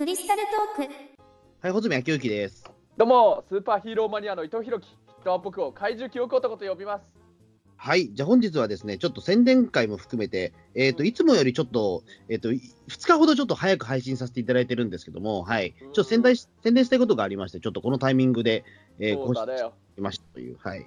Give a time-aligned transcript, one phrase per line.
[0.00, 0.40] クリスタル
[0.76, 0.92] トーク
[1.60, 2.64] はい、穂積昭之です。
[2.96, 4.96] どうも、スーパーヒーローマニアの伊藤弘樹。
[5.20, 7.04] 人は僕を怪獣記憶男と呼びます。
[7.76, 12.60] はい、じゃあ本日はですね、ちょっと宣伝会も含めて、えっ、と、いつもよりちょっと、えっ、と、2
[13.06, 18.64] 日ほどちょっと早く配信させていただいてるんですけども、はい、ちょっと宣伝し宣伝したいことがありまして、ちょっとこのタイミングで、
[19.00, 20.78] えー、そうだね更新してきましたという、はい。
[20.78, 20.82] う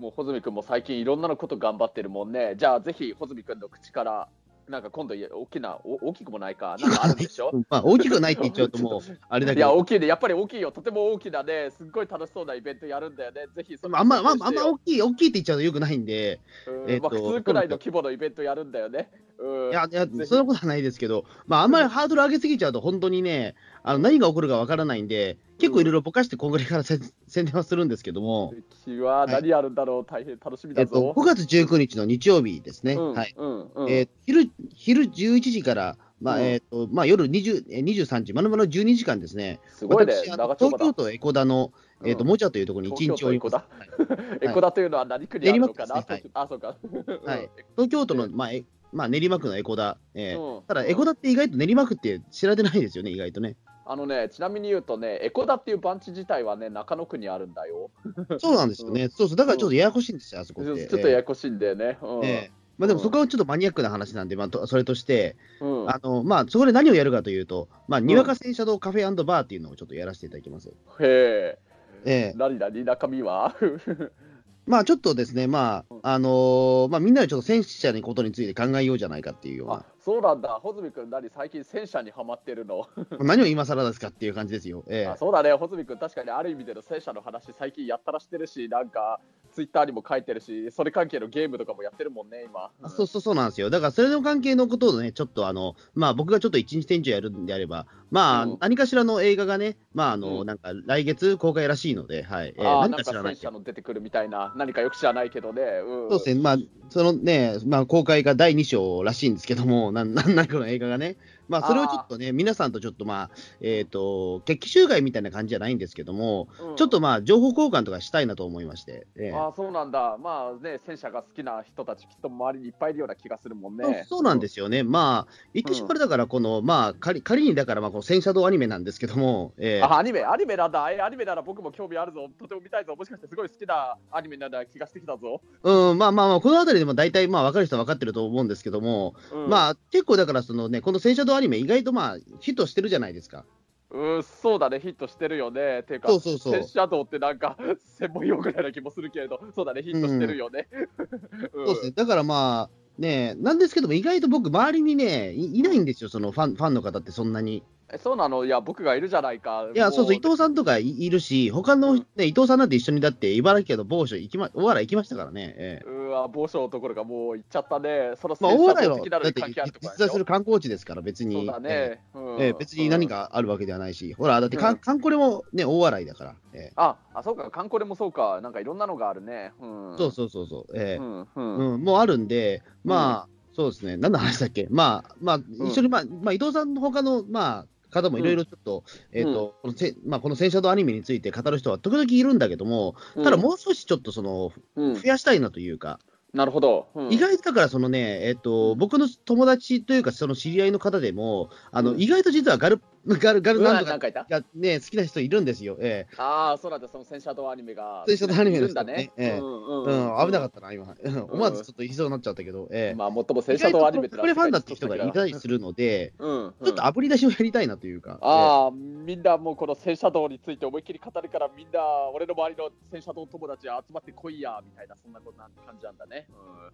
[0.00, 2.56] ん、もう穂積君も最近いろんなのこと頑張ってるもんね。
[2.58, 4.28] じゃあぜひ穂積君の口から、
[4.68, 7.50] なんか今度大きな、お大きくもないか、なんかあるんでしょ？
[7.70, 10.06] まあ、大きくないって言っちゃうともう、 あれだいや、けど、大きいね。
[10.06, 10.70] やっぱり大きいよ。
[10.72, 13.46] とても大きなね、すっごい楽しそうなイベントやるんだよね。
[13.54, 19.10] ぜひそあ、あんま、まあ、あんま大きい、大きいって言っちゃうとよくないんで、うんえっとまあ、普通くらいの規模のイベントやるんだよね。
[19.38, 31.14] うん、いや、いや、そんなことはないですけど、まあ、あんまりハードル上げすぎちゃうと、本当にね、あの何が起こるかわからないんで、結構いろいろぼかして、こんぐらいからせ 宣伝はするんですけども、君は何やるんだろう、大変楽しみだえっと、ぞ。
[31.16, 32.94] 5月19日の日曜日ですね。
[32.94, 33.34] うんはい。
[33.36, 33.90] うんうん。
[33.90, 36.42] えー昼、昼11時から、まあ、うん。
[36.44, 39.60] えっ、と、まあ、夜20えー23時、まるまる12時間ですね。
[39.68, 40.30] すごいね、私。
[40.30, 41.72] 東京都エコダの、
[42.04, 42.28] えっ、と、うん。
[42.28, 43.56] もちゃというところに1日おります。
[43.56, 46.30] 東エコダというのは何区にあるのかな、練馬区ですね。
[46.34, 46.76] あ、そうか。
[47.24, 47.50] はい。
[47.76, 49.98] 東京都の、まあ、えまあ、練馬区のエコダ。
[50.14, 53.56] えーうんただ、エコダって意外と練馬区って知られてないですよね、意外とね。
[53.86, 57.90] あのね、ちなみに言うとね、エコダっていう番地自体はね、中野区にあるんだよ。
[58.38, 59.08] そうなんですよね。
[59.08, 59.36] そうそう。
[59.36, 60.84] だからちょっとややこしいんですよ、あそこちょって。
[60.84, 61.98] っとややこしいんだよね。
[62.02, 70.68] うんえーえーまあ、でもそこはちょっとマニアックな話なんで、まあ、とそれとして、うんあのまあ、そこで何をやるかというと、まあ、にわか洗車道カフェバーっていうのをちょっとやらせていただきます。
[70.68, 71.58] へえ、
[72.04, 73.56] ええ何何中身は？
[74.68, 82.86] まあちょっとですね、まああのーまあ、みんなでちょっと戦車のことについて考えようじゃないかっていうようあな、そうなんだ、穂積君、何、最近戦車にはまってるの？
[83.18, 84.84] 何を今更ですかっていう感じですよ。
[84.88, 85.06] ええ。
[85.06, 89.20] あそうだね、穂積君、確かにある意味での戦車の話、最近やったらしてるし、なんか、
[89.58, 92.70] ツイッターにも書いてるし、それ関係のゲームとかもやってるもんね、今。
[92.80, 93.70] あそうそうそうなんですよ。
[93.70, 102.54] だからそれの関係のことをね、ちょっとあの、まあ僕がちょっと一日店長やるんであれば、まあうん何かしらの映画がね、まああの、うんなんか来月公開らしいので、はい。
[102.56, 105.62] えー何か知らないの出てくるみたいな、何かよく知らないけどね。
[105.62, 111.16] うん、そうですね、まあ、そのね、まあ、公開が第2章らしいんですけども、なん なんなんかの映画がね、
[111.48, 120.16] まあ、それをちょっとね、皆さんとちょっとまあ、えっ、と、決起集会みたいな感じじゃないんですけども、うんちょっとまあ、情報交換とかしたいなと思いまして、ええああ、そうなんだ。
[120.18, 124.04] まあね、戦車が好きな人たち、きっと周りにいっぱいいるような気がするもんね。
[124.08, 130.90] そうなんですよね、まあ、言ってしまうだから、この、まあ仮、仮にだから、まあ、この戦車道アニメなんですけども、ええあ、アニメ、アニメなんだ。
[130.90, 132.28] え、アニメなら僕も興味あるぞ。
[132.38, 132.94] とても見たいぞ。
[132.96, 135.40] もしかしてすごい好きなアニメなんだ気がしてきたぞ。
[135.62, 143.44] うん、まあまあまあ、このあたりでも大体、まあ、分かる人は分かってると思うんですけども、うん、まあ、結構だから、そのね、この戦車道アニメ、意外とまあ、ヒットしてるじゃないですか。
[143.90, 145.82] うん、そうだね、ヒットしてるよね。
[145.84, 147.56] ていうか、そうそうそう戦車道ってなんか、
[147.98, 150.68] 専門用語のような気もするけれど、そうだね、ヒットしてるよね。
[151.54, 151.92] うんそうですね。
[151.92, 157.62] だからまあ、ねなんですけども、意外と僕、周りにね、いいないんですよ、そのファンファンの方ってそんなに。
[157.90, 158.44] えそうなの？
[158.44, 159.70] いや、僕がいるじゃないか。
[159.74, 165.54] いや、もそうそう、伊藤さんとかいいるし、他の、ね、伊藤さんなんて一緒にだって、茨城県の某所行きま、大原行きましたからね。
[165.56, 168.12] ええうわ、某所のところがもう行っちゃったね。
[168.20, 171.50] そのまあ、大原は、だって実在する観光地ですから、別に。
[171.66, 172.18] ええ。
[172.40, 174.78] ええ別に何かあるわけではないし、ほら、だってか、うん。
[174.78, 176.36] 観光でもね、大洗だから。
[176.54, 176.72] ええ。
[176.76, 179.52] あ、あ、そうか、観光でもそうか、なんかいろんなのがあるね。
[179.60, 180.72] うん、そうそうそうそう。
[180.74, 180.96] ええ。
[180.96, 187.66] うん、うん、うん、もうあるんで、まあ、そうですね、何の話だっけ、まあ、まあ、一緒に、まあ、まあ、伊藤さんの他の、まあ、
[188.02, 195.98] 方もいろいろちょっと、えっ、と、このせまあ、この戦車道アニメについて語る人は時々いるんだけども、ただもう少しちょっとその、うん、増やしたいなというか、
[196.34, 196.88] なるほど。
[196.94, 197.12] うん。
[197.12, 202.00] 意外とだからそのね、えっ、と、僕の友達というか、その知り合いの方でも、あの、うん。
[202.00, 202.82] 意外と実はガル、
[203.18, 205.76] ガル、ガルうなんとかがね、好きな人いるんですよ。
[205.80, 208.04] ええああ、そうなんだ、その戦車道アニメが。
[208.06, 209.10] 戦車道アニメの人いるんだね。
[209.16, 210.94] ええうんうん、危なかっったな、今。
[211.30, 218.18] 思わずちょっと言いそうになっちゃったけど、ええまあ、もっとも戦車道アニメってこれファンだって人がいたりするので、うん、うんちょっと炙り出しをやりたいなというか。
[218.20, 221.80] ああ、みんなもうこの戦車道について思いっきり語るから、みんな、
[222.12, 226.26] 俺の周りの戦車道友達集まってこいや、みたいな、そんなこんな感じなんだね。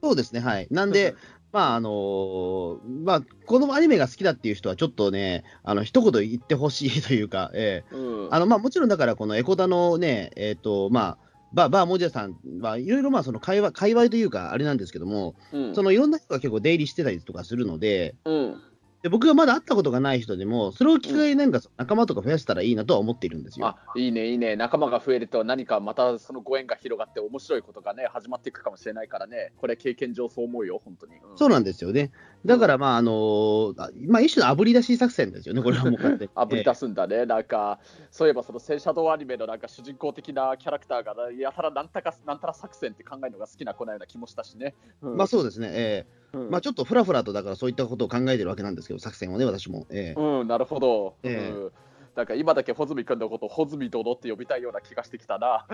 [0.03, 0.67] そうですね、はい。
[0.71, 1.15] なんで、
[1.53, 7.95] まあ、あのーまあ、このアニメが好きだっていう人は、ちょっとね、あの、一言言ってほしいというか、 ええ。
[7.95, 15.75] うん、うんあの、まあ、もちろんだから、このエコダのね、えっ、と、まあ、バー、バーモジャさんはいろいろまあその会話、界隈というか、あれなんですけども、うん。
[15.75, 18.61] そのいろんな人が結構出入りしてたりとかするので、うん。
[19.05, 23.67] で僕がまだ会ったことがない人でも、それを機会になんか仲間とか増やしたらいいなとは思っているんですよ。
[23.67, 31.17] あいいね、いいね、仲間が増えると、何かまたそのご縁が広がって、面白いことがね、始まっていくかもしれないからね、これ、経験上そう思うよ、本当に。
[31.17, 31.37] うん。
[31.37, 31.93] そうなんですよ。
[31.93, 32.13] ね。
[32.45, 36.31] だから、まあ、あのあまあ、一種の炙り出し作戦ですよね、これはもう完全に。
[36.37, 37.79] あぶり出すんだね、なんか、
[38.11, 44.75] そういえばその戦車道アニメのなんか主人公的なキャラクターが、やたらなんたかなんたら作戦って考えるのが好きな子なような気もしたしね。
[45.01, 49.87] うんまあそうですね、ええうんまあちょっとふらふらとだからそういったことを考えてるわけなんですけど、作戦をね、私も。
[49.91, 51.17] ええうん、なるほど。
[51.23, 51.73] ええうん
[52.15, 55.67] なんか今だけ穂積君のことを穂積殿って呼びたいような気がしてきたな。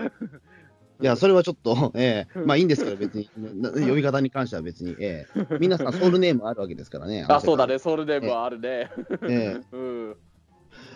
[1.01, 3.29] いや、それはちょっと、 ええうんまあいいんですけど、別に、
[3.61, 7.25] な呼び方に関しては別に、ええ皆さんソウルネームあるわけですからね。
[7.29, 8.89] あ、そうだね、ソウルネームはあるね。
[9.23, 10.15] ええうん。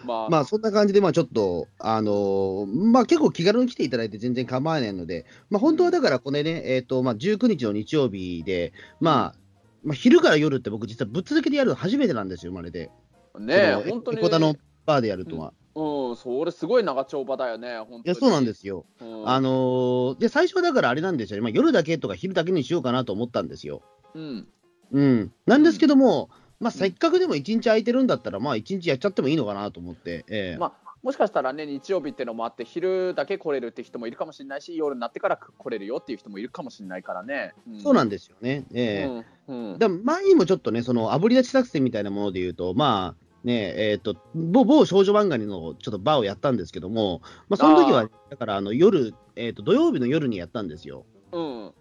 [0.05, 9.39] まあ、まあそんな感じで、まあちょっと、あのーまあ結構気軽に来ていただいて全然構わないので、まあ本当はだからこれね、えっ、と、まあ19日の日曜日で、まあ、
[9.83, 12.91] まあ昼から夜って僕実はぶっ続けてやるの初めてなんですよ、生まれて。
[13.39, 14.39] ねその本当に。
[14.39, 14.55] の
[14.85, 15.47] バーでやるとは。
[15.47, 15.64] うん、
[16.13, 18.01] それすごい長丁場だよね、本当に。
[18.05, 18.85] いや、そうなんですよ。
[19.01, 19.29] うん。
[19.29, 23.81] あのーで、最初はだからあれなんですよね、まあ、夜だけとか昼だけにしようかなと思ったんですよ。
[24.13, 24.47] うん。
[24.91, 25.33] うん。
[25.47, 26.29] なんですけども、
[26.59, 37.53] まあ、せっかくでも1日空いてるんだったら、まあ、1日やっちゃってもいいのかなと思って、ええまあ、もしかしたらね、日曜日ってのもあって、昼だけ来れるって人もいるかもしれないし、夜になってから来れるよっていう人もいるかもしれないからね。
[37.83, 38.65] そうなんでですよね。
[38.73, 51.05] ええうんうん前にもちょっとね、その炙り出し作戦みたいなもので言うと、まあ、ねえっ、と某、某少女漫画のちょっとバーをやったんですけども、まあ、その時は、だからあの夜、えっ、と、土曜日の夜にやったんですよ。
[51.31, 51.73] うん。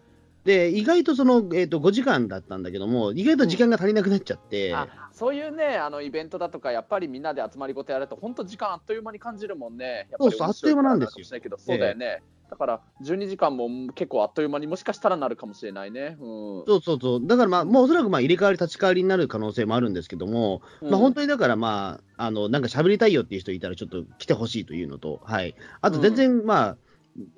[0.45, 10.09] で、意外とその、えっ、と、5時間だったんだけども、意外と時間が足りなくなっちゃって、あそういうね、あのイベントだとか、やっぱりみんなで集まり事やると、本当、時間あっという間に感じるもんね。
[10.21, 11.25] そうそうあっという間なんですよ。
[11.25, 12.23] そうだよね。
[12.51, 16.17] だから、12時間も結構あっという間にもしかしたらなるかもしれないね。
[16.21, 16.65] うん。
[16.67, 26.77] そうそうそう、だからまあ、もうおそらくまあ入れ替わり、立ち替わりになる可能性もあるんですけども、まあ、本当にだからまあ、あのなんか喋りたいよっていう人いたら、ちょっと来てほしいというのと、はい、あと全然、まあ、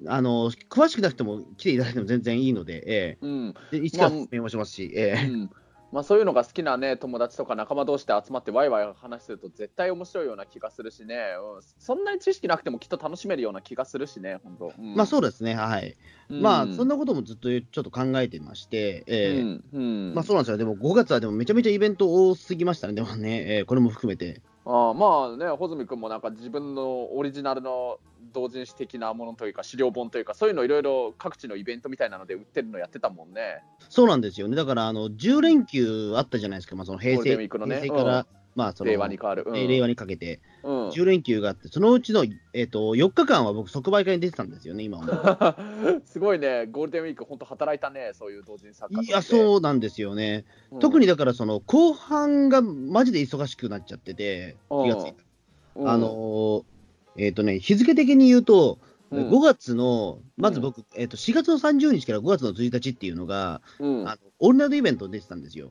[0.09, 3.55] あの詳しくなくても来ていただいても全然いいので、えうん。
[3.73, 5.29] 一から説明もしますし、ええ。
[5.29, 5.51] うん
[5.93, 11.17] まあ、そういうのが好きな、ね、友達とか仲間同士で集まってワイワイ話すると絶対面白いような気がするしね、
[11.57, 14.73] うんそんなに知識なくてもきっと楽しめるような気がするしね、本当。
[14.79, 14.95] うん。
[14.95, 15.97] まあそうですね、はい。
[16.29, 19.41] まあ、そんな、なこともずっとちょっと考えてまして、ええ。
[19.41, 20.15] うんうん。
[20.15, 24.43] まあそうなんですよ、でも5月はでもめちゃめちゃイベント多すぎましたね、でもね、ええこれも含めて。
[24.65, 27.99] ああまあね、穂積君もなんか自分のオリジナルの
[28.33, 33.63] 同人誌的なものというか、資料本というか、そういうのいろいろ各地のイベントみたいなので売ってるのやってたもんね。
[33.89, 34.49] そうなんですよ。
[34.49, 38.27] ね、だからあの10連休あったじゃないですか、まあ、その平成平成から、
[38.57, 39.45] まあその令和に変わる。
[39.47, 39.57] うん。
[39.57, 40.89] えー令和にかけて、うん。
[40.89, 42.25] 10連休があって、そのうちの、
[42.55, 45.05] えー、と4日間は僕、即売会に出てたんですよね、今も。
[46.07, 50.47] すごいね、ゴールデンウィーク、本当働いたね、そういう同人作家いや、そうなんですよね。
[50.73, 50.79] うん。
[50.79, 55.23] 特にだから、その後半がマジで忙しくなっちゃってて、気がついた。
[55.77, 55.89] うん。
[55.91, 56.65] あのー
[57.19, 58.97] えっ、とね、日付的に言うと、うん
[59.31, 65.71] 5月の、まず僕、えー、と4月の30日から5月の1日っていうのが、うん、ああのオールナイトイベントに出てたんですよ。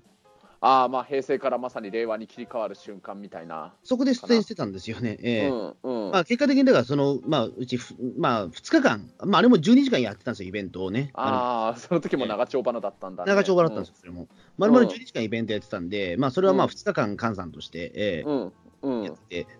[0.61, 3.73] あー、まあ、平成からまさに令和に切り替わる瞬間みたいな。
[3.83, 5.17] そこで出演してたんですよね。
[5.21, 11.11] ええうんうんまあ、結果的にだからその、まあ、うちふ、まあ、2日間、まあ、あれも12時間やってたんですよ、イベントをね。
[11.13, 13.31] ああ、その時も長丁場のだったんだ、ね。
[13.31, 14.27] 長丁場だったんですよ、それも。
[14.57, 18.53] まるまる12時間イベントやってたんで、まあ、それはまあうん2日間換算として、ええうん。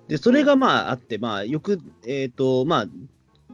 [0.07, 2.85] で、それがまああって、まあ、翌、えっ、と、まあ、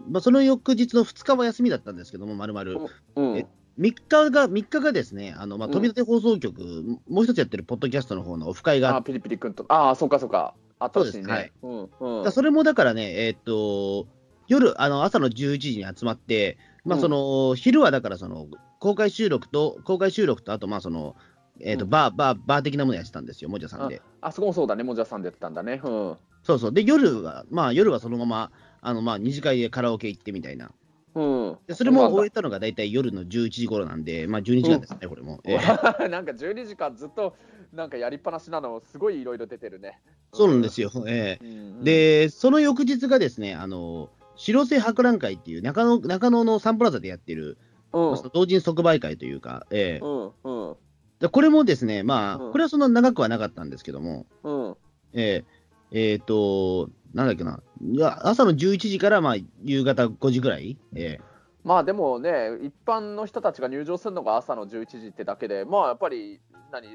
[0.10, 2.78] まあ、その翌日の2日は休みだったんですけども、まるまる。
[3.16, 3.46] うんえ
[3.80, 9.66] 3日が、3日がですね、あの、まあ、うん飛び立て放送局、もう一つやってるポッドキャストの方のオフ会がああピリピリ君と。
[9.70, 10.54] ああ、そうかそうか。
[10.78, 11.52] あったしそうですはいね。
[11.62, 14.08] うんうんそれもだからね、えーっと、
[14.48, 18.48] 夜、あの朝の11時に集まって、まあ、うんその、昼はだからその、
[18.80, 21.16] 公開収録と、公開収録と、あと、まあ、その、
[21.60, 24.02] えーっと、うんバー、バー、バー的なものやってたんですよ、もじゃさんあで。
[24.20, 25.80] あそこもそうだね、もじゃさんでやってたんだね。
[25.84, 26.18] うん。
[26.44, 26.74] そうそう。
[26.74, 30.72] で、夜は、まあ、夜はそのまま、あの、まあ、二次会でカラオケ行ってみたいな。
[31.14, 35.42] うん、でそれも終終えたのが大体夜の11時頃なんで、まあ、12時間ですね、これも。
[35.46, 35.58] ええ。
[36.08, 37.36] なんか12時間ずっと
[37.74, 40.00] なんかやりっぱなしなの、すごいいろいろ出てるね。
[40.34, 40.90] そうなんですよ。
[41.08, 41.46] ええ。
[41.46, 47.58] うんうん、で、その翌日がですね、あの、白瀬博覧会っていう中野、中野のサンプラザでやってる、
[47.92, 50.06] うん、同人即売会というか、ええ。
[50.06, 50.76] うん、うん、
[51.20, 52.52] でこれもですね、まあ、うん。
[52.54, 54.78] これはそんな長くはなかったんですけども、うん、
[55.14, 55.61] えー
[55.92, 61.20] えーと、なんだっけな、いや朝の11時からまあ夕方5時ぐらい、え
[61.64, 66.40] まあでもね、一般の人たちが入場するのが朝の11時ってだけで、まあやっぱり、
[66.72, 66.88] 何、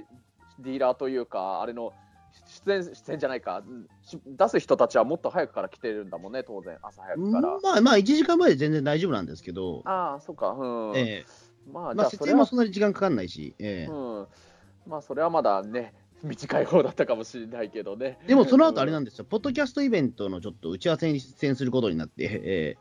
[0.59, 1.93] ディーラーというか、あれの
[2.65, 3.63] 出演、出演じゃないか、
[4.03, 7.61] し出す人たちはもっと早くから来てるんだもんね、当然、朝早ーくから。
[7.63, 10.97] まあまあ、1時間前で全然大丈夫なんですけど、ああ、そうか、うん。
[10.97, 11.25] え
[11.73, 14.27] まあ、ーまあ、じゃあ、設営も、そんなに時間かかんないし、えーうん、
[14.87, 15.95] まあ、それはまだね、
[16.27, 18.19] 短い方だったかもしれないけどね。
[18.27, 22.77] でもその後あれなんですよ、ポッドキャストイベントのちょっと打ち合わせに出演することになって、え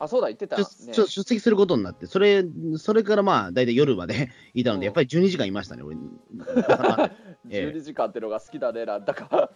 [0.00, 0.64] あ、そうだ、言ってた、ね。
[0.92, 2.44] 出出席することになって、それ
[2.76, 5.96] それからまあ、大体夜まで いたので、うんやっぱり12時間いましたね、俺。
[7.50, 9.50] ええ12時間ってのが好きだね、なんだか。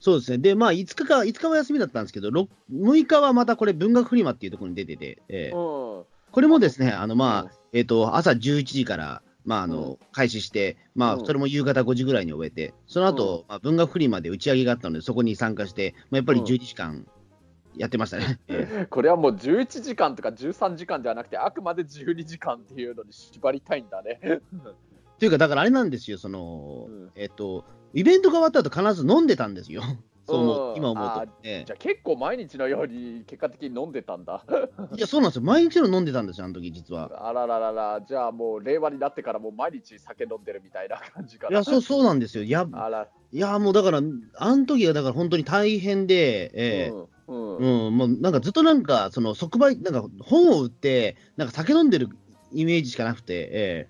[0.00, 0.38] そうですね。
[0.38, 6.04] で、まあ、5日か、5日は休みだったんですけど、ろ6日はまたこれ、文学フリマっていうところに出てて、ええうん。
[6.32, 17.06] これもですね、あの、まうんあ、えっ、と、朝11時から、まあ、あの、開始して、まあう、んそれも夕方5時ぐらいに終えて、その後、まあ、文学フリマで打ち上げがあったので、そこに参加して、まあ、やっぱりうん12時間
[17.76, 18.40] やってましたね。
[18.48, 24.18] え これはもう11時間とか13時間ではなくて、あくまで12時間っていうのに縛りたいんだね。
[24.22, 24.40] え
[25.18, 29.82] というか、だからあれなんですよ、その、うんえっ、と、イベントが終わった後必ず飲んでたんですよ。
[30.26, 31.26] そう思う、うん今思うとあ。
[31.42, 34.44] えじゃあ結構毎日のように結果的に飲んでたんだ。
[34.92, 35.42] え いや、そうなんですよ。
[35.42, 37.28] 毎日の飲んでたんですよ、あの時実は。
[37.28, 41.52] あらららら、じゃあもう令和になってからもう毎日酒飲んでるみたいな感じかな。
[41.52, 42.44] いや、そう、そうなんですよ。
[42.44, 46.92] や、あら、いや、もうだから、あの時がだから本当に大変で、ええ
[47.26, 52.08] うんうんうん、もうなんかずっとなんか、その即売、なんか本を売って、なんか酒飲んでる
[52.52, 53.88] イメージしかなくて、え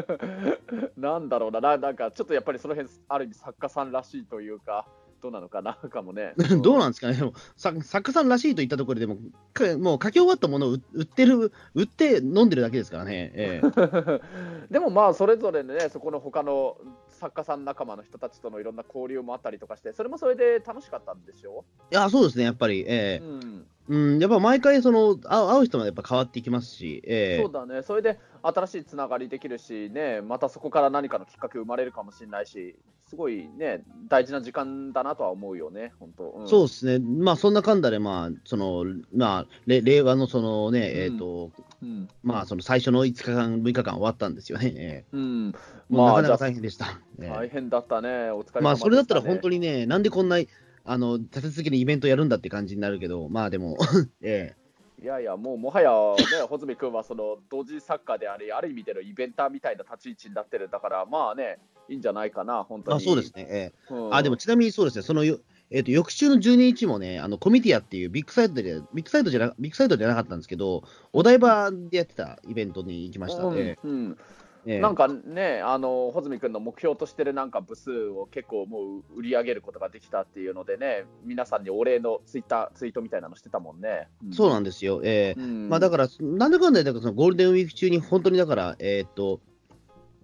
[0.96, 4.86] なんだろうなな、なんかちょっとやっぱりその辺ある意味作家さんらしいというか、
[5.22, 6.34] どうなのかな、かもね。
[6.42, 9.18] えどうなんですかね、でもさ作家さんらしいといったところでも、
[9.54, 14.20] かもう書き終わったものを売売ってる、売って飲んでるだけですからね、ええ。
[14.72, 16.76] でもまあ、それぞれね、そこの他の
[17.08, 21.64] 作家さん仲間の人たちとのいろんな交流もあったりとかして、それもそれで楽しかったんでしょ？
[21.92, 23.24] いや、そうですね、やっぱり、ええ。
[23.24, 27.42] うん、うん、やっぱ毎回その会う、人もやっぱ変わっていきますし、ええ。
[27.42, 32.76] そうだね、それで新しいつながりできるし、ね、またそこから何かのきっかけ生まれるかもしれないし、
[33.08, 36.24] すごいね、大事な時間だなとは思うよね、本当。
[36.30, 36.48] うん。
[36.48, 38.84] そうですね、まあそんなかんだで、まあ、その、
[39.14, 41.50] まあ、れ令和のそのね、えっ、と、
[41.82, 42.08] うん。
[42.22, 45.52] まあその最初の5日間、6日間終わったんですよね、えうん、
[45.90, 46.86] えもうなかなか大変でした。
[47.20, 47.28] ええ。
[47.28, 48.64] 大変だったね、お疲れね。
[48.64, 50.38] まあ、それだったら本当にね、なんでこんな、
[50.84, 53.76] あの、立て続けにイベントやるんだって感じになるけど、まあでも、
[54.22, 54.54] え
[55.02, 61.58] いやいや、もうもはや、ね、穂積君はその同時作家であり、ある意味でのイベンターみたいな立ち位置になってるんだから、まあね、
[61.88, 62.96] いいんじゃないかな、本え当に。
[62.98, 63.94] あそうですね、ええ。
[63.94, 64.14] うん。
[64.14, 73.44] あ、でもちなみにそうですね、そのよ、えっ、と、翌週の12日もね、あの、コミティアっていうビッグサイトで、ビッグサイトじゃな、ビッグサイトじゃなかったんですけど、お台場でやってたイベントに行きました。
[73.44, 74.18] うんえうん
[74.66, 74.76] ええ。
[74.76, 84.08] えなんかね、あの穂積君の目標としてるなんか部数を結構もう売り上げることができたっていうのでね、皆さんにお礼のツイッターツイートみたいなのしてたもんね。
[84.32, 85.00] そうなんですよ。
[85.04, 85.40] ええ。
[85.40, 85.68] うん。
[85.68, 89.40] まあだから、なんだかんだで、だからそのゴールデンウィーク中に本当にだから、えっ、と、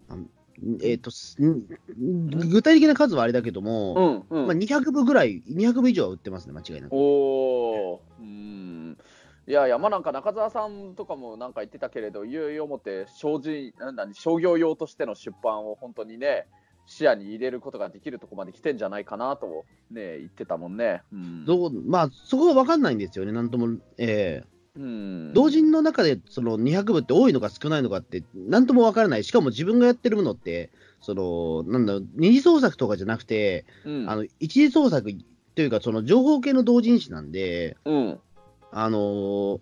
[0.09, 0.17] あ
[0.83, 1.11] えっ、と、
[1.89, 4.47] 具体的な数はあれだけども、うんうん。
[4.47, 6.93] まあ、200部ぐらい、200部以上は売ってますね、間違いなく。
[6.93, 7.99] おー。
[8.21, 8.99] うん
[9.49, 16.47] いやいや、まあなんか中澤さんとかもなんか言ってたけれど、いよいよもって商事なんだ商業用としての出版を本当にね、
[16.87, 21.01] 視野に入れることができるところまで来てんじゃないかなと、ね、言ってたもんね。
[21.11, 23.79] うんどうまあ、そこは分かんないんですよね、なんとも。
[23.97, 29.25] ええうん同人の中でその200部って多いのか少ないのかって、なんとも分からない。
[29.25, 35.11] しかも自分がやってるものって、その、なんだろう、二次創作とかじゃなくて、うんあの、一次創作
[35.55, 38.21] というか、その情報系の同人誌なんで、うん
[38.71, 39.61] あのー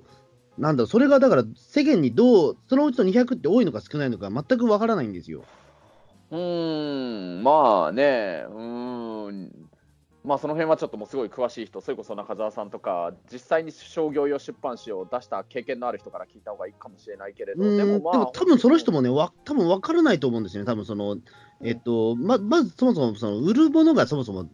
[0.56, 5.46] なんだろう、それがだから世間にどう、そのうちの200って多いのか少ないのか全く分からないんですよ。
[6.30, 9.50] うーん、まあね、うーん、
[10.24, 17.76] まあその辺はちょっともうすごい詳しい人、それこそ中澤さんとか、実際に商業用出版誌を出した経験のある人から聞いた方がいいかもしれないけれど、うん。
[17.76, 21.16] でもまあ、多分その人もね、わ多分分からないと思うんですよね、多分その、
[21.62, 24.46] えっと、ままずそもそもその売るものがそもそも、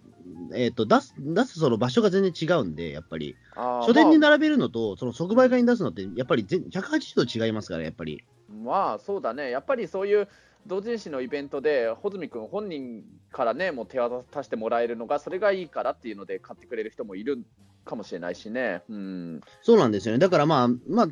[0.55, 3.37] えっと、出す出すその場所が全然違うんで、やっぱり。
[3.55, 8.25] 書店にまあ並べるのと、その即売会に出すのって、やっぱり全180度違いますから、やっぱり。
[8.65, 10.29] まあそうだね、やっぱりそういう
[10.67, 17.45] 同人誌のイベントで、穂積君本人からね、もう手渡してもらえるのが、それがいいからっていうので買ってくれる人もいる
[17.85, 18.83] かもしれないしね。
[18.89, 20.19] うんそうなんですよね。
[20.19, 21.09] だからまあ、まあ、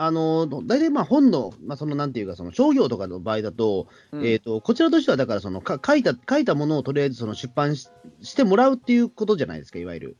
[0.00, 4.24] あの大体まあ本の、まあ、そのなんていうか、その商業とかの場合だと、うん。
[4.24, 7.88] えー、とこちらとしては、だからそのか書いた書いたものをとりあえずその出版し
[8.22, 10.16] してもらうっていうことじゃないですか、いわゆる。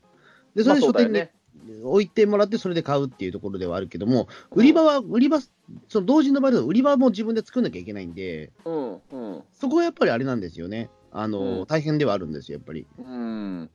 [0.53, 5.39] で、それで書店に置いてもらって、それで買うっていうところではあるけども、売り場は、売り場、
[5.87, 9.43] その同人の場合だと、売り場も自分で作んなきゃいけないんで、うんうん。
[9.53, 10.89] そこはやっぱりあれなんですよね。
[11.11, 11.65] あの、うん。
[11.67, 12.85] 大変ではあるんですよ、やっぱり。
[12.97, 13.69] うん。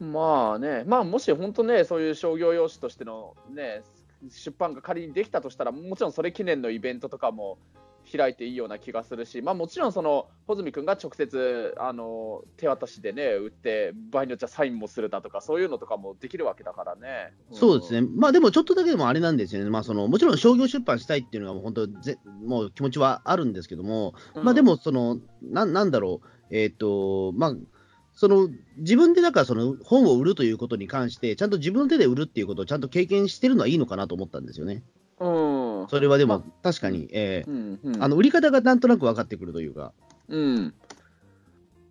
[0.00, 3.82] まあね、まあ、もし本当ね、そういう商業用紙としての、ね、
[4.30, 7.58] 出版が仮にできたとしたら、もちろんそれ記念のイベントとかも
[8.10, 17.32] 開いていいような気がするし、まあ、もちろんその穂積君が直接あの手渡しでね、売って、場合によっちゃサインもするだとか、そういうのとかもできるわけだからね。
[17.52, 24.44] そうですね、まあでもちょっとだけでもあれなんですよね、まあ、そのもちろん商業出版したいっていうのは、もう本当ぜ、もう気持ちはあるんですけども、うん。
[24.44, 27.54] まあでもその、なんなんだろう、えっ、と、まあ、
[28.16, 34.82] その自分でだからその本を売るということに関して、ちゃんと自分の手で売るっていうことをちゃんと経験してるのはいいのかなと思ったんですよね。
[35.20, 35.86] うん。
[35.88, 39.92] それはでもま、確かに、えーうんうんあの売り方がなんとなく分かってくるというか。
[40.28, 40.74] うん。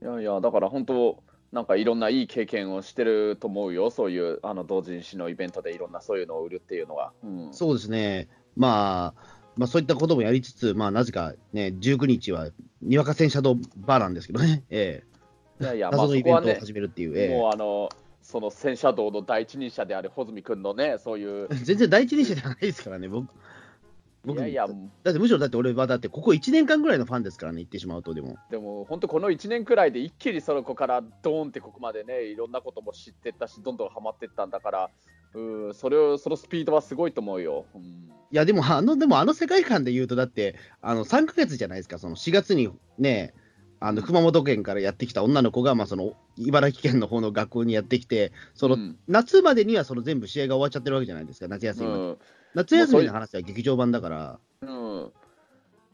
[0.01, 7.13] いやいや、だから本当、なんかいろんないい経験をしてると思うよ、そういうあの同人誌のイベントでいろんなそういうのを売るっていうのは。
[7.24, 8.27] うん、そうですね、
[8.58, 12.50] まあ、まあ、そういったこともやりつつ、まあ、なぜかね、19日は
[12.82, 15.03] にわか戦車道バーなんですけどね、え
[15.59, 17.89] いやいや、 謎のイベントを始めるっていう、ええもうあの、
[18.21, 23.25] その戦車道の第一人者である穂積君のね、そういう、 全然第一人者じゃないですからね、僕。
[23.25, 23.27] い
[24.27, 24.67] 僕やいや、
[25.03, 28.38] だってむしろだって俺はだってここ1年間ぐらいのファンですからね、言ってしまうとでも。
[28.50, 34.89] でも本当、この1年くらいで一気にその子からドーンってここまでね、いろんなことも知ってったし、どんどんハマってったんだから、
[35.35, 37.65] うんそれをそのスピードはすごいと思うよ。
[37.75, 43.33] うんいやでもあの、でもあの世界観で言うと、だってあの3ヶ月じゃないですか、その4月にね、
[43.79, 48.98] あの熊本県からやってきた女の子が、まあ、その茨城県の方の学校にやってきて、そのうん。
[49.08, 51.88] 夏までにはその全部試合が終わっちゃってるわけじゃないですか、夏休み。
[51.88, 52.17] うん。
[52.55, 55.12] 夏休みの話は劇場版だから、うん、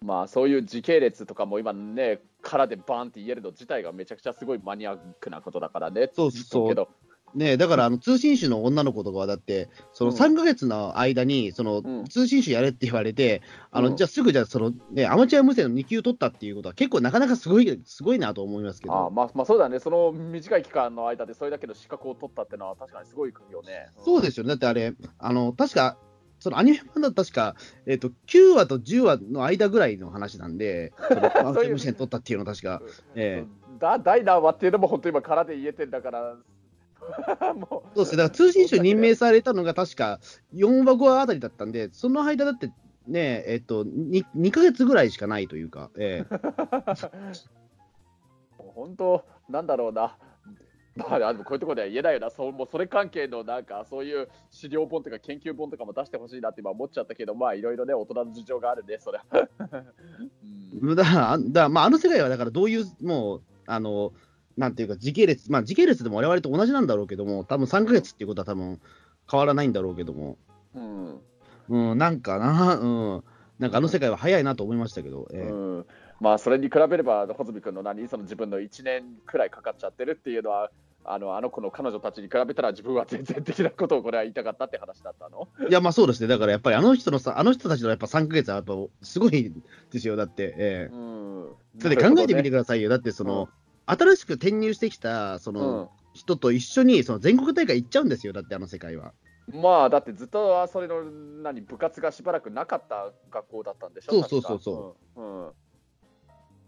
[0.06, 6.10] まあそういう時系列とかも今ね、からでバーンって言えるの自体がめちゃくちゃすごいマニアックなことだからね。
[6.14, 6.70] そうそう。
[6.70, 6.90] けど、
[7.36, 10.18] ね、だからあの通信手の女の子とかは、だって、そのうん。
[10.18, 12.06] 3ヶ月の間に、そのうん。
[12.06, 13.86] 通信手やれって言われて、あうん。
[13.92, 23.88] のじゃあすぐじゃあその、ね、アマチュア無線の2級取ったっていうことは、結構なかなかすごいすごいなと思いますけど、あまあまあそうだね、その短い期間の間でそれだけの資格を取ったってのは確かにすごいよね。
[24.04, 25.98] そうですよね、だってあれ、あの確か、
[26.40, 32.82] そのアニメ版だと確か、えっと9話と10話の間ぐらいの話なんで、その アマチュア無線取ったっていうのは確か、
[33.16, 33.62] ええ。
[33.80, 36.36] だ第何話っていうのも本当今からで言えてんだから、
[37.56, 37.96] もう。
[37.96, 40.20] そうですね、だから通信手任命されたのが確か
[40.54, 42.72] 4話、5話あたりだったんで、その間だって
[43.08, 46.36] ね、えっと、2, 2ヶ月ぐらいしかないというか、ええ。
[48.58, 50.18] 本当、なんだろうな。
[50.96, 59.26] まあ、でもこういうところでは言えないよな、そうもうそれ関係のなんかそういう資料本とか研究本とかも出してほしいなって今思っちゃったけど、まあいろいろね、大人の事情があるね、それは。
[60.82, 60.96] うん。
[60.96, 64.12] だだからまあ、あの世界はだからどういう、もう、あの、
[64.58, 68.80] なんていうか、時系列、まあ、時系列でも我々と同じなんだろうけども、多分3ヶ月っていうことは多分
[69.30, 70.38] 変わらないんだろうけども、
[70.76, 71.20] うん。
[71.70, 73.24] うん、なんかな、うん、
[73.60, 75.42] なんかあの世界は早いなと思いましたけど、ええ。
[75.42, 75.86] うん。
[76.20, 80.70] まあそれに比べれば、穂積君の何、その自分の1年くらいかかっちゃってるっていうのは、
[81.04, 85.48] あのあの子の彼女たちに比べたら、自分は全然的なことをこれは言いたかったって話だったの？
[85.68, 89.52] いや、まあそうですね、だからやっぱりあの人のさ、あの人たちのやっぱ3ヶ月はやっぱすごい
[89.92, 90.94] ですよ、だって、ええ。
[90.94, 91.46] うん、
[91.78, 93.61] だって考えてみてくくださいよ、だってその、うん
[93.92, 99.14] 新しく転入してきたその、人と一緒にその全国大会行っちゃうんですよ、だってあの世界は。
[99.52, 105.24] うん、まあだってずっとそれの何部活がしばらくなかった学校だったんでしょ、そうそうそうう。
[105.24, 105.48] ん。
[105.48, 105.54] うん。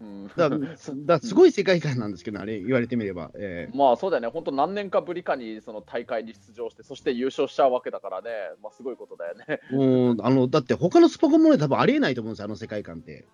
[0.01, 0.27] うん。
[0.36, 3.31] だから、す だすごい世界観なんですけど、あれ言われてみれば。
[3.36, 3.77] ええ。
[3.77, 8.29] まあそうだよね、本当、何年かぶりかにその大会に出場して、そして優勝しちゃうわけだからね、
[8.62, 9.62] まあ、すごいことだよね。
[9.69, 13.25] もうあのだって他のスポコンもね、多分ありえないと思うんですよ、あの世界観って。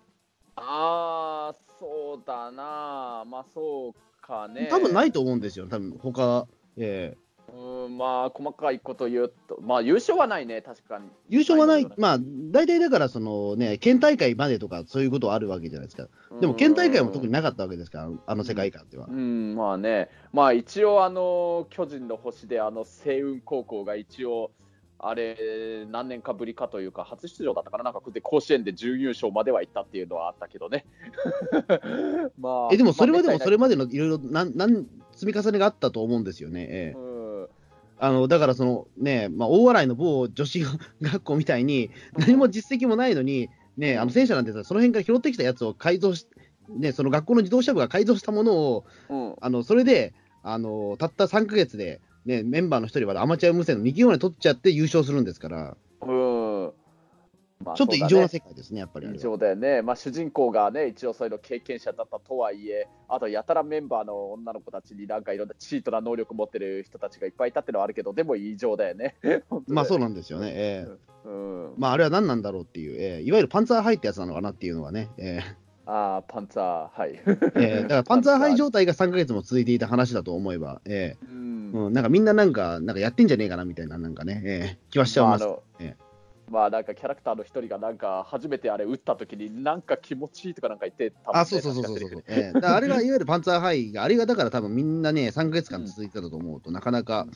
[0.56, 4.68] ああ、そうだな、まあそうかね。
[4.70, 11.08] 多分ないと思うんですよ、多分他、ええうん、まあ細かいこと言うと、まあ優勝はないね、確かに。
[11.30, 12.18] 優勝はない、ないまあ、
[12.52, 16.08] 大体だから、そのね、県大会までとか、そういうことはあるわけじゃないですか。
[16.40, 19.12] でも、県大会も特になかったわけですから、あの世界観ではう。
[19.12, 24.50] ん、まあね、まあ一応、あの巨人の星で、あの星雲高校が一応、
[25.02, 30.84] あれ、何年かぶりかというか、初出場だったかな、なんかで甲子園で準優勝までは行ったっていうのはあったけどね。
[32.38, 36.66] まあ、えでも、それはでも、まあそれまでのいろいろなんなん積み重ねがあったと思うんですよね。
[36.70, 37.48] ええうん。
[37.98, 40.64] あのだから、そのね、まあ、大洗の某女子
[41.00, 46.26] 学校みたいに、何も実績もないのに、ね、あの戦車なんてさ、その辺から拾ってきたやつを改造し、
[46.68, 49.34] ね、その学校の自動車部が改造したものを、うん。
[49.40, 56.72] あのそれであのたった3ヶ月で、ね、メンバーの一人はアマチュア無線の2級まで取っちゃって優勝するんですから、うん。
[57.64, 59.08] まあちょっと異常な世界ですね、やっぱり。
[59.14, 69.16] 異常だよね、まあ、主人公がね、一応そういうの経験者だったとはいえ、あとやたらメンバーの女の子たちになんかいろんなチートな能力持ってる人たちがいっぱいいたってのはあるけど、でも異常だよね。
[69.68, 70.52] まあそうう、なんですよね。
[70.54, 71.28] ええ。
[71.28, 73.22] うん、まああれは何なんだろうっていう、ええ。
[73.22, 75.40] いわゆるパンツァーハイってやつなのかなっていうのはね、え
[75.84, 77.10] ああ、パンツァー、はい。
[77.10, 77.22] え
[77.56, 77.80] え。
[77.80, 81.26] えだからパンツァーハイ状態が3ヶ月も続いていた話だと思えば、ええ
[81.72, 81.86] うん。
[81.86, 84.78] うん、なんかみんななんか、なんかやってんじゃねえかなみたいな、なんかね、ええ。
[84.90, 85.44] 気はしちゃいます。
[85.44, 85.96] まあえ
[86.50, 92.24] まあなんかキャラクターの一人がなんか初めてあれ打った時になんか気持ちいいとかなんか言ってたあ、そうそうそうそうそう。
[92.26, 92.52] ええ。
[92.52, 97.28] だからあれがいわゆるパンツァーハイが、あれがだから多分みんなね、3ヶ月間続いてたと思うと、なかなか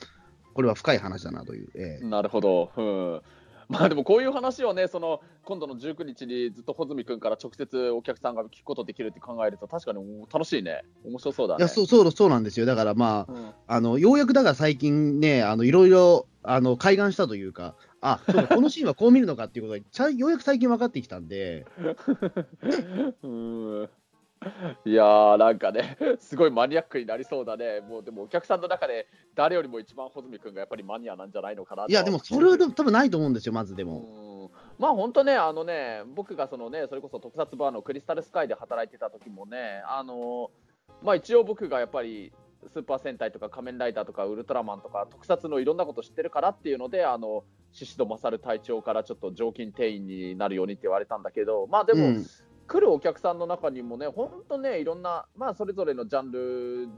[0.53, 1.69] これは深い話だなという。
[1.77, 2.05] ええ。
[2.05, 3.23] なるほど、うん
[3.69, 11.59] まあでもこういう話をね、その今度の19日にずっと穂積君から直接お客さんが聞くことできるって考えると、確かに楽しいね、面白そうだね。
[11.61, 13.51] いやそうそうそうなんですよ、だからまあ、うん。
[13.67, 21.67] あのようやくだから最近ね、あのいろいろあの開眼したというか、あそうだこのシーンはこう見るのかっていうことがちゃん、ようやく最近分かってきたんで、
[23.23, 23.89] うん
[24.85, 31.91] いやー、なんかね、 すごいマニアックになりそうだね、もうでもお客さんの中で誰よりも一番穂積君がやっぱりマニアなんじゃないのかなと。
[31.91, 34.51] いや、でもそれはでも多分ないと思うんですよ、まずでも。
[34.51, 34.75] うん。
[34.79, 40.51] まあ本当ね、あのね、僕がそのね、それこそ特撮バーのクリスタルスカイで働いてた時もね、あの
[41.03, 42.33] まあ一応僕がやっぱり
[42.69, 52.27] スーパー戦隊とか仮面ライダーとかウルトラマンとか特撮のいろんなこと知ってるからっていうので、あの宍戸勝隊長からちょっと常勤定員になるようにって言われたんだけど、まあでも、うん
[52.75, 56.89] 来るお客さんの中にもね、本当ね、いろんな、まあ、それぞれのジャンル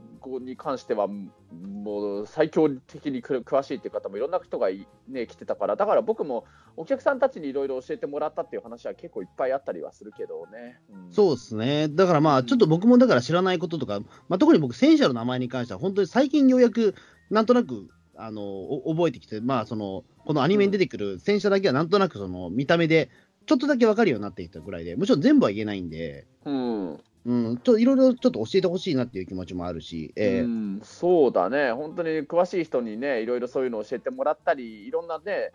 [0.43, 4.69] に関しては、もう最強的に詳しいっていう方もいろんな人が、
[5.07, 6.45] ね、来てたから、だから僕も
[6.77, 10.79] お客さんたちにいろいろ教えてもらったっていう話は結構いっぱいあったりはするけどね。
[10.89, 16.95] うんそうですね、だからまあ、ちょっと僕もだから知らないこととか、まあ、特に僕、戦車の名前に関しては、本当に最近ようやく、
[17.29, 17.87] なんとなく、
[18.19, 23.09] あの覚えてきて、まあ、そのこのアニメに出てくる戦車だけはなんとなくその見た目で、
[23.47, 35.51] ちょっとだけ分かるようになってきたぐらいで、もちろん全部は言えないんで、うんうん、ちょいろいろちょっと教えてほしいなっていう気持ちもあるし、えーうん、そうだね、本当に詳しい人にね、いろいろそういうのを教えてもらったり、いろんなね、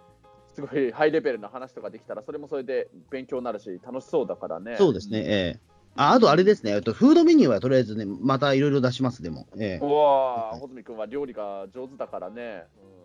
[0.55, 4.77] すごいハイレベルな話とかできたら、それもそれで勉強になるし、楽しそうだからね。
[4.77, 9.47] そうですね、えーああとあれですね、えっと、フードメニューはとりあえずね、またいろいろ出します、でも。
[9.59, 12.65] えーうわー、穂積君は料理が上手だからね。
[12.79, 13.02] う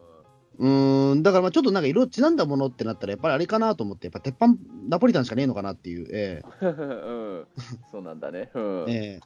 [0.66, 4.48] ーん、だからまあちょっとなんか色々ちなんだものってなったら、やっぱりあれかなと思って、やっぱ鉄板
[4.90, 7.48] ナポリタンしかねえのかなっていう、えうん、
[7.92, 8.50] そうなんだね。
[8.54, 8.86] うん。
[8.86, 9.20] ーえ。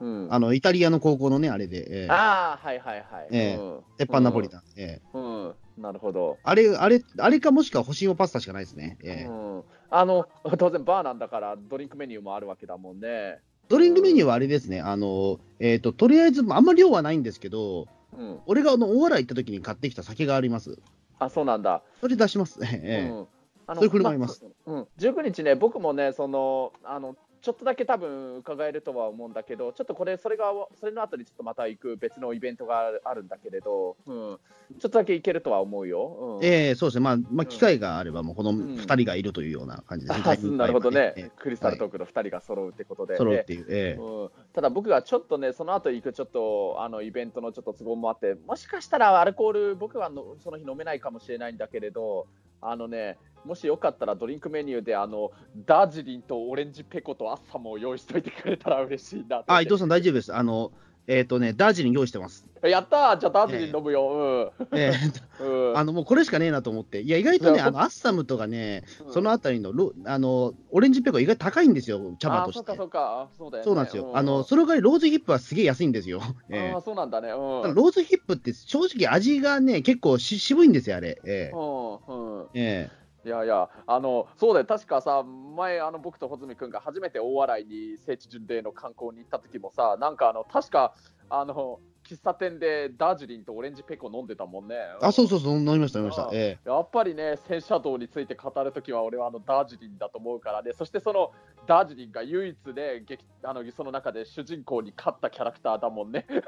[0.00, 0.28] うん。
[0.28, 3.28] ーあのイタリアの高校のね、あれで、えーああ、はいはいはい。
[3.30, 3.56] ええ。
[3.56, 3.80] うん。
[3.98, 5.54] 鉄板ナポリタン、えーうん、うん。
[5.82, 6.38] なるほど。
[6.42, 8.98] あれ、あれ、あれかもしくは干し芋パスタしかないですね。
[9.02, 10.26] えーうん、あの
[10.58, 13.40] 当然、バーなんだからドリンクメニューもあるわけだもんね。
[13.68, 20.78] ドリンクメニューはあれですね、あの、えっ、と、とりあえず、あんまり量はないんですけど、うん、俺があの大洗行った時に買ってきた酒があります。
[21.18, 21.82] あそうなんだ。
[22.00, 22.58] それ出します。
[22.64, 23.26] えーうん
[23.70, 36.38] あそれ振る舞いますあうん、19日ね、僕もね、そのあのちょっとだけ多分伺えるとは思うんだけど、ちょっとこれ、それがそれの後にちょっとまた行く別のイベントがあるんだけれど、うん、ちょっとだけ行けるとは思うよ。
[36.40, 40.22] うんえーそうですね、まあ、まあ、機会があれば、もうこのん2人がいるというような感じですね。
[40.22, 43.14] あタイミングなるほどね、えクリスタルトークの2人が揃うってことで。
[43.14, 43.66] ー揃うでっていう。
[43.68, 52.26] えーうん、ただ僕がちょっとね、その後行くちょっとあのイベントのちょっと都合もあって、もしかしたらアルコール、僕はのその日飲めないかもしれないんだけれど、
[52.60, 55.30] あのね、もしよかったらドリンクメニューであの
[55.64, 60.34] ダージリンとオレンジペコとアッサムを用意しておいてくれたら嬉しいなあ、伊藤さん大丈夫です。
[60.34, 60.72] あの、
[61.10, 62.44] えっ、とね、ダージリン用意してます。
[62.62, 64.52] やったー、じゃあダージリン飲むよ。
[64.72, 65.70] えーうん。
[65.70, 67.00] うんあの、もうこれしかねえなと思って。
[67.00, 72.58] いや、意外とね、あの、アッサムとかね、うんそのあたりのロ、あの、オレンジペコ意外と高いんですよ、茶葉あとして。
[72.58, 73.64] そうかそうか、そうだよね。
[73.64, 74.12] そうなんですよ。
[74.14, 76.20] あうの、その代わりローズヒップはすげえ安いんですよ。
[76.50, 77.30] えあーそうなんだね。
[77.30, 81.18] ローズヒップって正直味がね、結構し渋いんですよ、あれ。
[81.24, 90.94] えうんうんええいやいや、あのそうだよ、確かさ、前、あの僕と穂積君が初めて大洗に聖地巡礼の観光に行った時もさ、なんかあの確か
[91.28, 94.74] あの喫茶店でダージリンとオレンジペコ飲んでたもんね。
[94.74, 96.28] えあ、そうそうそう、飲みました、飲みました。
[96.28, 96.30] あ。
[96.32, 101.32] えやっぱりね、戦車道について語るときは、俺はあのダージリンだと思うからね、そしてその
[101.66, 106.26] ダージリンが唯一ね、劇あのその中で主人公に勝ったキャラクターだもんね。
[106.30, 106.42] え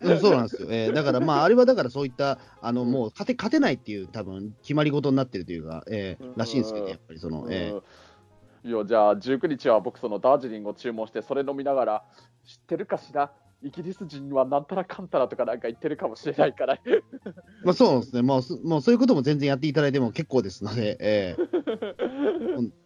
[0.00, 0.68] うんそうなんですよ。
[0.70, 0.92] ええ。
[0.92, 6.34] だから、まあ、あれはだからそういった、あの、もう勝て、勝てないっていう、多分決まり事になってるというか、ええうん。
[6.36, 7.70] らしいんですけど、やっぱりその、ええ。
[7.72, 7.82] うん
[8.66, 12.04] いやじゃあ19日は僕そのダージリンを注文してそれ飲みながら
[12.46, 13.30] 知ってるかしら？
[13.64, 16.78] イギリス人はなんたらかんたらとかなんか言ってるかもしれないから。
[17.64, 21.36] まあそうですね、もうすもうそういうことも全然やっていただいても結構ですので、え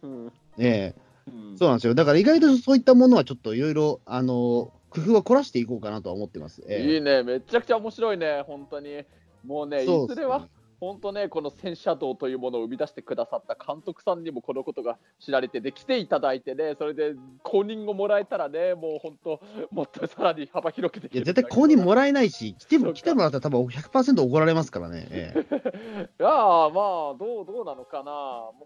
[0.01, 0.31] うん。
[0.57, 0.95] ええ。
[0.95, 0.95] え
[1.27, 1.57] うん。
[1.57, 1.95] そうなんですよ。
[1.95, 6.63] だから意外とそういったものはちょっといろいろ、あの、工夫は凝らしていこうかなとは思ってます。
[6.67, 6.93] ええ。
[6.95, 7.23] いいね。
[7.23, 8.41] めちゃくちゃ面白いね。
[8.47, 9.03] 本当に。
[9.45, 9.83] もうね。
[9.83, 10.47] いずれは
[10.79, 25.07] 本当ねこの戦車道というものを生み出してくださった監督さんにもこのことが知られてで来ていただいてねそれで公認をもらえたらねもう本当もっとさらに幅広くできいや、る絶対公認もらえないし、 来ても、来てもらったら多分100%怒られますからね。
[25.11, 25.39] ええ。
[26.19, 28.11] いやーまあどうどうなのかな。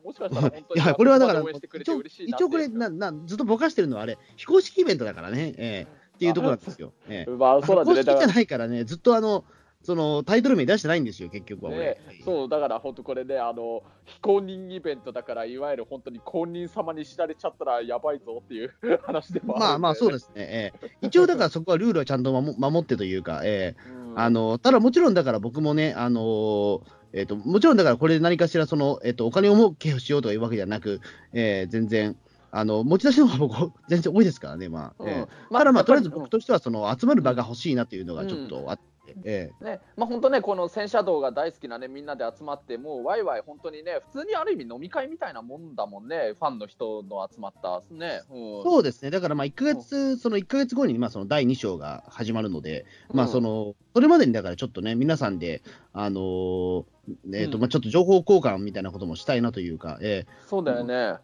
[0.04, 6.04] もしかしたら本当いにや、これはだから、一応これなな、ずっとぼかしてるのはあれ、非公式イベントだからね、ええ。
[6.16, 6.94] っていうところなんですよ。
[7.10, 7.32] ええ。
[7.34, 9.44] まあそうなんだ公式じゃないからね、ずっとあの、
[9.84, 11.80] そのタイトル名出してないんですよ、結局は俺。
[11.80, 20.34] ね、そうだから本当これねあの非公認イベントだからいわゆる本当に公認様に知られちゃったらやばいぞっていう 話でもあまあまあ、そうですね。
[20.36, 26.82] ええ一応だからそこはルールはちゃんと守守ってというか、ええうんあのただもちろんだから僕もね、あの
[27.14, 31.00] えっ、と、もちろんだからこれで何かしらその、えっ、と、お金を儲けをしようというわけじゃなく、
[31.32, 32.18] えー全然、
[32.52, 35.04] あの、持ち出しの方が僕、全然多いですからね、まあ。
[35.04, 38.84] うんえーただまあ、とりあえず僕としては、その、集まる場が欲しいなというのがちょっとあって、
[39.26, 48.22] えねまあ、本当ね、この戦車道が大好きなね、みんなで集まって、もうワイワイ、本当にね、普通にある意味飲み会みたいなもんだもんね、ファンの人の集まった、ね。
[48.30, 55.62] うん、そうですね、だからまあ1ヶ月、その1ヶ月後にまあその第2章が始まるので、まあその、それまでにだからちょっとね、皆さんで、
[55.92, 56.86] あのー
[57.34, 57.62] えっ、と、うん。
[57.62, 60.26] まあちょっと情報交換みたいなこともしたいなというか、え。
[60.48, 61.18] そうだよね。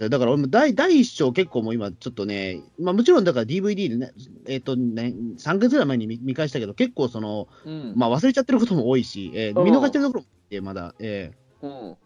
[0.00, 4.12] ーだから俺も第第1章結構もう今ちょっとね、まあもちろんだから DVD でね、
[4.46, 7.92] えっ、とね、3ヶ月ぐらい前に見見返したけど、結構その、うん。
[7.96, 11.96] まあ忘れちゃってることも多いし、えーうん見逃してるところもあって、まだ、えーうん。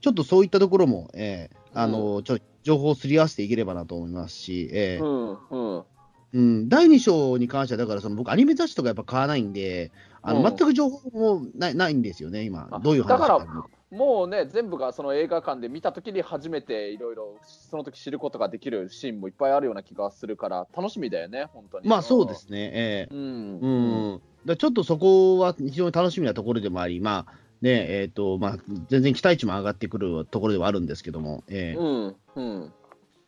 [0.00, 5.78] ちょっとそういったところも、えーあのーちょ情報をすり合わせていければなと思いますし、えーうん。
[5.78, 5.84] うん。
[6.32, 9.90] うん、第2章に関しては、だからその僕、アニメ雑誌とかやっぱ買わないんで、
[10.22, 21.88] あのうん全く情報もないないんですよね、今あ、どういう話だかもうね、全部がその映画館で見たときに初めていろいろその時知ることができるシーンもいっぱいあるような気がするから、楽しみだよね、本当に。
[21.88, 23.58] まあそうですね、ええうん。
[23.58, 23.68] う
[24.16, 32.16] ん、だちょっとそこは非常に楽しみなところでもあり、まあねえーとまあ、全然期待値も上がってくるところではあるんですけども、ええうん。
[32.36, 32.72] うん。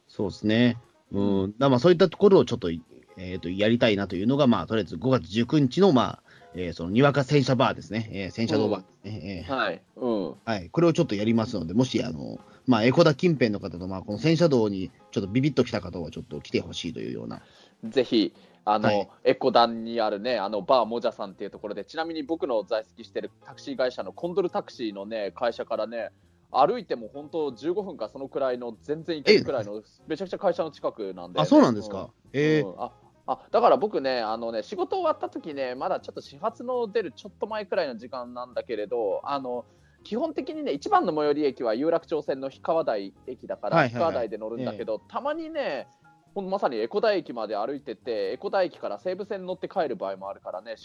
[0.07, 0.79] そうですね、
[1.11, 6.22] うん、だまあそういったところをちょっと,、えー、とやりたいなというのが、まあ、とりあえず5月19日の、まあ
[6.55, 9.45] えーそのにわか戦車バーですね、えー戦車道バーですね。
[9.47, 9.83] えーはい。
[9.97, 10.35] うん。
[10.45, 17.43] はい、これをちょっとやりますので、もし、あの、まあ、エコダ近辺の方と、まあ、この戦車道にちょっとビビッと来た方は、ちょっと来てほしいというような。
[17.85, 18.35] ぜひ、
[18.65, 26.11] あの、はいエコダンにあるね、あのバーモジャさんっていうところで、ちなみに僕の在籍してるタクシー会社のコンドルタクシーのね、会社からね、
[26.53, 32.11] 歩いても本当15分かそのくらいの全然行けるくらいのめちゃくちゃ会社の近くなんで、あ、そうなんですか。
[32.33, 32.93] えーうんあ
[33.33, 39.64] あだから僕ねあのね仕事終わった時ねまだちょっと始発の出るちょっと前くらいの時間なんだけれどあの
[40.05, 45.87] 基本的にね一番の最寄り駅は有楽町線の氷川台駅だから、氷川台で乗るんだけど、たまにね
[46.35, 50.77] ほんまさにエコダ駅まで歩いててエコダ駅から西武線乗って帰る場合もあるからね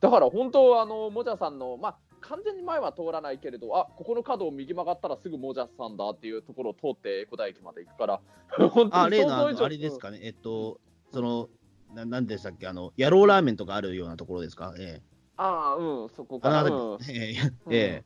[0.00, 8.20] だから本当あのモジャさんのまあ完全に前は通らないけれどあここの角を右曲がったらすぐモジャさんだっていうところを通ってエコダ駅まで行くから
[8.70, 9.60] 本当あ、に想像以上。
[9.60, 10.80] のあれですかね、えっと、
[11.12, 11.48] その、
[11.94, 14.74] ななんでしたっけ、あの、野郎ラーメンとかあるようなところですか？
[14.78, 15.02] え
[15.36, 16.60] ああ、うん、そこー、から。
[16.60, 18.04] あうん えーえ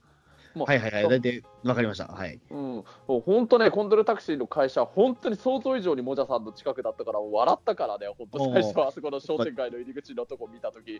[0.54, 2.06] もうーはいはいはい、大体わかりました。
[2.06, 2.40] はい。
[2.50, 10.98] うん、もう本当ね、コンドルタクシーの会社、本当に想像以上にモジャさんの近くだったから、笑ったからね、本当最初はあそこの商店街の入り口のとこ見たとき。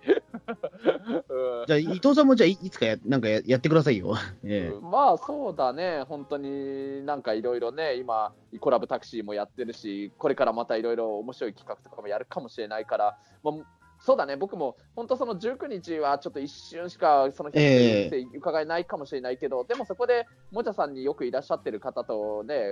[1.74, 4.14] うんじゃあ、伊藤さんもじゃあ、いいつかやなんかややってくださいよ。
[4.44, 13.54] えーまあそうだね、本当になんかいろいろね、今、イコラブタクシーもやってるし、これからまたいろいろ面白い企画とかもやるかもしれないから、まあ、
[13.98, 18.06] そうだね、僕も本当その19日はちょっと一瞬しかその日ええ。
[18.06, 22.62] って伺えないかもしれないけど、でもそこでもじゃさんによくいらっしゃってる方とね、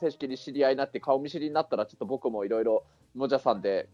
[0.00, 3.88] 正式に知り合いになって顔見知りになったら、ちょっと僕もいろいろもじゃさんで、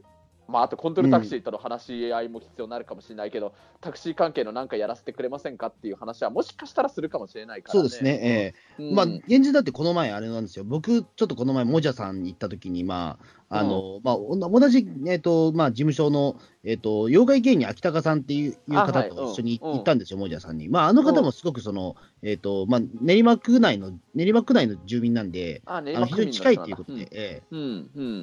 [0.49, 8.95] まあ、あとコントロールタクシーとの話し合いも必要になるかもしれないけど、タクシー関係のなんかやらせてくれませんかっていう話は、もしかしたらするかもしれないから、ね、そうですね、えーうん。
[8.95, 19.11] まあ、現実だってこの前、あれなんですよ、僕、ちょっとこの前、もじゃさんに行った時に、まあ、あの、まあ、お同じ、えっ、と、まあ、事務所の、えっ、と、妖怪芸人秋高さんっていういうあ方はい。
[19.11, 20.69] と一緒にうん行ったんですよ、もじゃさんに。
[20.69, 27.43] まあ、あの方もすごくその、えっ、と、まあ、練馬区内の、練馬区内の住民なんで、あ、の非常に近いっていうことで、ええ。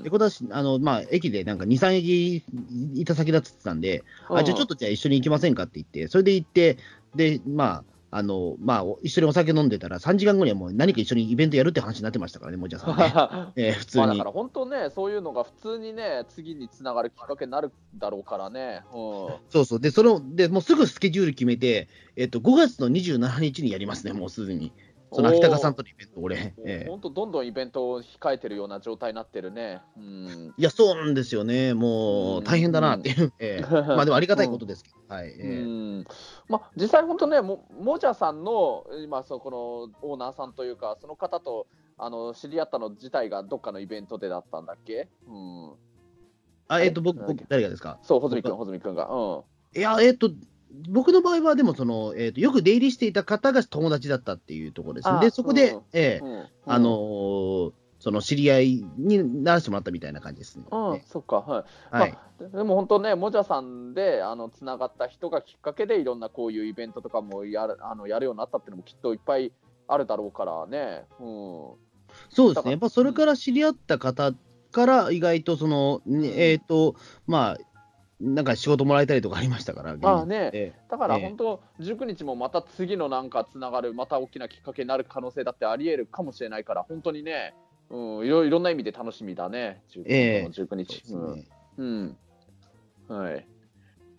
[0.09, 2.43] こし、あの、まあ、駅でなんか2、3駅
[2.95, 6.77] いた先だっつってたんで、あ、じゃあちょっとじゃあ一緒に行きませんかって言って、それで行って、
[7.15, 13.13] で、まあ、あの、まあ、一緒にお酒飲んでたら、3時間後にはもう何か一緒にイベントやるって話になってましたからね、もじゃさんね。
[13.55, 14.23] えー普通にまあだか。
[14.25, 18.83] ら本当ね、そういうのが普通にね、次につながるきっかけになるだろうからね。
[18.93, 18.99] うん
[19.49, 19.79] そうそう。
[19.79, 24.73] で、その、で、もうすぐスケジュール決めて、えっと、5月の27日にやりますね、もうすでに。
[25.13, 26.37] その秋高さんとのイベント、俺。
[26.65, 26.85] ええ。
[26.87, 29.81] 本当、どんどんイベントを控えてるような状態になってるね。
[29.97, 31.73] うん、いや、そうなんですよね。
[31.73, 33.33] もう大変だなっていう。
[33.39, 33.65] ええ。
[33.69, 34.95] まあ、でもありがたいことですけど。
[36.47, 45.73] まあ、実際、本当ね、ももじゃさんの今そこのオーナーさんというか、その方とあの知り合ったの自体がどっかのイベントでだったんだっけ、うん、
[46.69, 47.27] あ、えっと、僕、はい。
[47.35, 47.99] 僕、誰がですか？
[48.03, 49.09] そう、穂積君、穂積君が。
[49.09, 49.43] う
[49.75, 49.79] ん。
[49.79, 50.29] いや、えっと、
[50.89, 55.17] 僕の場合は、でも、その、えっと、よく出入りしていた方が友達だったっていうところですね。
[55.17, 60.65] あで、そこで、うんええうんあのーその知り合いにならせてもらったみたいな感じですね。
[60.71, 61.63] うん、えそっか、はい。
[61.93, 62.11] えはい。
[62.11, 69.53] まあ、でも本当ね、もじゃさんであのつながった人がきっかけで、いろんなこういうイベントとかもやるあのやるようになったっていうのもきっといっぱい
[69.87, 71.05] あるだろうからね。
[71.19, 71.25] うん、
[72.29, 72.71] そうですね。
[72.71, 74.31] やっぱそれから知り合った方
[74.71, 76.95] から、意外とその、えっ、と、
[77.27, 77.57] まあ、
[78.21, 80.51] なんか仕事もらえたりとかありましたから、ああね。
[80.53, 81.21] えだからええ。
[81.21, 87.55] 本当、19日もまた次のなんかつながる、また大きなきっかけになる可能性だってありえるかもしれないから、本当にね、
[87.89, 90.49] うん、いろいろんな意味で楽しみだね、19, ええ。
[90.49, 91.01] 19そうで日。
[91.07, 91.45] すね。
[91.77, 92.17] うん。
[93.09, 93.17] うん。
[93.17, 93.47] はい。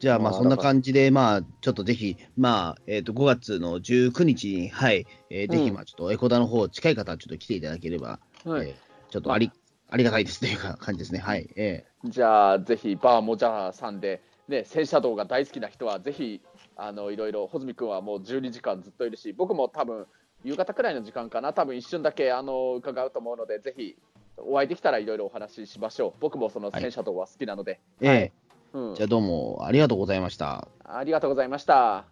[0.00, 8.68] じゃあ、まあ、まあそんな感じで、まあ、ちょっとぜひ、まあ、えっ、と、5月の19日に、はい、えーぜひ、うんまあ、ちょっとエコダの方、近い方はちょっと来ていただければ、はい。
[8.68, 8.74] えー
[9.12, 9.52] ちょっとあり、
[9.90, 11.18] ありがたいですというか感じですね。
[11.18, 11.46] はい。
[11.54, 16.40] えじゃあ、ぜひ、バーモジャーさんで、ね、戦車道が大好きな人は、ぜひ、
[16.76, 20.06] あのいろいろ、穂積君はもう12時間ずっといるし、僕も多分
[20.44, 23.96] 夕方くらいの時間かな、多分一瞬だけあの伺うと思うので、ぜひ、
[24.36, 26.12] お会いできたらいろいろお話ししましょう。
[26.20, 27.78] 僕もその戦車道は好きなので。
[28.00, 28.42] ーえー
[28.74, 30.66] うんじゃあ、どうもありがとうございました。
[30.84, 32.06] ありがとうございました。